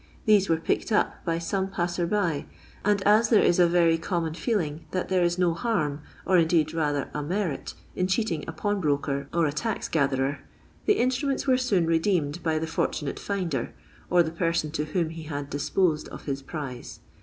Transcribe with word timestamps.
These 0.25 0.49
were 0.49 0.57
picked 0.57 0.91
up 0.91 1.23
by 1.25 1.37
some 1.37 1.69
passer 1.69 2.07
by— 2.07 2.47
and 2.83 3.03
as 3.03 3.29
there 3.29 3.43
is 3.43 3.59
a 3.59 3.67
very 3.67 3.99
common 3.99 4.33
feeling 4.33 4.83
that 4.89 5.09
there 5.09 5.21
is 5.23 5.37
no 5.37 5.53
harm, 5.53 6.01
or 6.25 6.39
indeed 6.39 6.73
rather 6.73 7.11
a 7.13 7.21
merit, 7.21 7.75
in 7.95 8.07
cheating 8.07 8.43
a 8.47 8.51
pawnbroker 8.51 9.27
or 9.31 9.45
a 9.45 9.51
tax 9.51 9.87
gatherer— 9.87 10.39
the 10.87 10.97
instruments 10.97 11.45
were 11.45 11.55
soon 11.55 11.85
redeemed 11.85 12.41
by 12.41 12.57
the 12.57 12.65
fortu 12.65 13.03
nate 13.03 13.19
finder, 13.19 13.75
or 14.09 14.23
the 14.23 14.31
person 14.31 14.71
to 14.71 14.85
whom 14.85 15.09
he 15.11 15.21
had 15.25 15.51
disposed 15.51 16.07
of 16.09 16.25
his 16.25 16.41
prise. 16.41 17.01